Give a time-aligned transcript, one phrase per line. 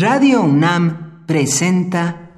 [0.00, 2.30] Radio UNAM presenta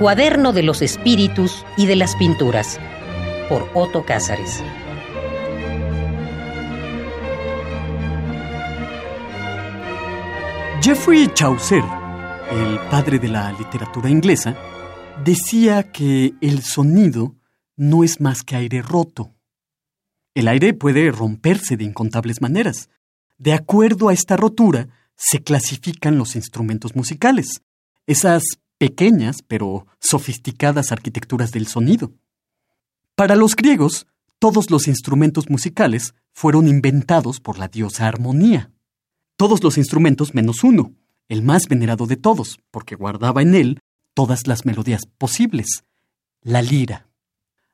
[0.00, 2.80] Cuaderno de los Espíritus y de las Pinturas
[3.48, 4.60] por Otto Cázares.
[10.82, 11.84] Geoffrey Chaucer,
[12.50, 14.56] el padre de la literatura inglesa,
[15.24, 17.36] decía que el sonido
[17.76, 19.30] no es más que aire roto.
[20.34, 22.88] El aire puede romperse de incontables maneras.
[23.38, 27.62] De acuerdo a esta rotura, se clasifican los instrumentos musicales,
[28.06, 28.42] esas
[28.78, 32.12] pequeñas pero sofisticadas arquitecturas del sonido.
[33.14, 34.06] Para los griegos,
[34.38, 38.70] todos los instrumentos musicales fueron inventados por la diosa Armonía.
[39.36, 40.92] Todos los instrumentos menos uno,
[41.28, 43.80] el más venerado de todos, porque guardaba en él
[44.14, 45.84] todas las melodías posibles,
[46.42, 47.11] la lira.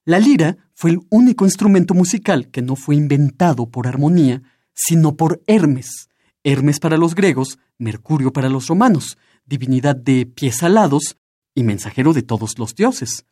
[0.09, 5.43] La lira fue el único instrumento musical que no fue inventado por armonía, sino por
[5.47, 6.09] Hermes.
[6.43, 11.19] Hermes para los griegos, Mercurio para los romanos, divinidad de pies alados
[11.55, 13.27] y mensajero de todos los dioses.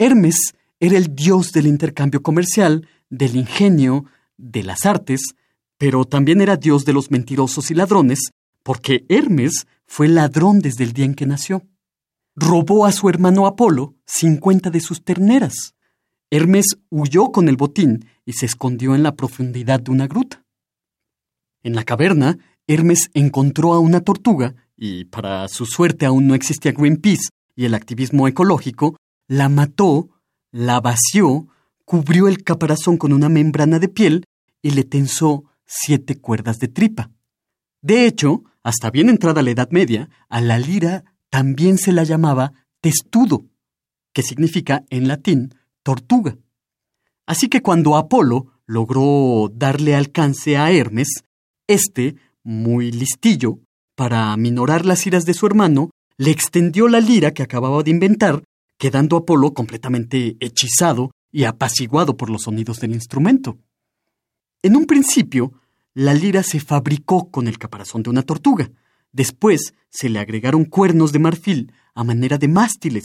[0.00, 4.06] Hermes era el dios del intercambio comercial, del ingenio,
[4.36, 5.20] de las artes,
[5.78, 8.32] pero también era dios de los mentirosos y ladrones,
[8.64, 11.62] porque Hermes fue ladrón desde el día en que nació.
[12.34, 15.75] Robó a su hermano Apolo cincuenta de sus terneras.
[16.30, 20.42] Hermes huyó con el botín y se escondió en la profundidad de una gruta.
[21.62, 26.72] En la caverna, Hermes encontró a una tortuga y, para su suerte, aún no existía
[26.72, 28.96] Greenpeace y el activismo ecológico,
[29.28, 30.10] la mató,
[30.50, 31.48] la vació,
[31.84, 34.24] cubrió el caparazón con una membrana de piel
[34.62, 37.10] y le tensó siete cuerdas de tripa.
[37.82, 42.52] De hecho, hasta bien entrada la Edad Media, a la lira también se la llamaba
[42.80, 43.44] testudo,
[44.12, 45.54] que significa en latín
[45.86, 46.36] tortuga.
[47.26, 51.22] Así que cuando Apolo logró darle alcance a Hermes,
[51.68, 53.60] éste, muy listillo,
[53.94, 58.42] para minorar las iras de su hermano, le extendió la lira que acababa de inventar,
[58.78, 63.56] quedando Apolo completamente hechizado y apaciguado por los sonidos del instrumento.
[64.62, 65.52] En un principio,
[65.94, 68.72] la lira se fabricó con el caparazón de una tortuga.
[69.12, 73.04] Después se le agregaron cuernos de marfil a manera de mástiles,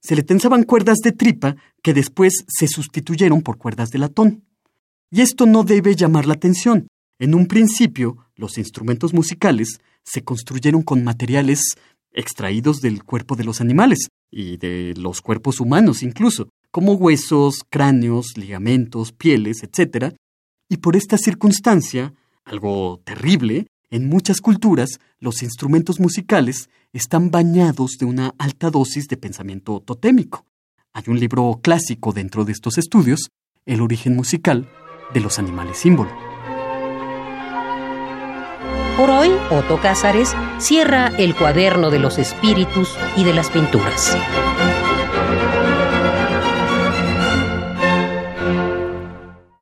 [0.00, 4.44] se le tensaban cuerdas de tripa que después se sustituyeron por cuerdas de latón.
[5.10, 6.88] Y esto no debe llamar la atención.
[7.18, 11.76] En un principio, los instrumentos musicales se construyeron con materiales
[12.12, 18.36] extraídos del cuerpo de los animales y de los cuerpos humanos incluso, como huesos, cráneos,
[18.36, 20.14] ligamentos, pieles, etc.
[20.68, 22.14] Y por esta circunstancia,
[22.44, 29.16] algo terrible, en muchas culturas, los instrumentos musicales están bañados de una alta dosis de
[29.16, 30.44] pensamiento totémico.
[30.92, 33.30] Hay un libro clásico dentro de estos estudios,
[33.64, 34.68] El origen musical
[35.12, 36.10] de los animales símbolo.
[38.96, 44.16] Por hoy, Otto Cázares cierra el cuaderno de los espíritus y de las pinturas.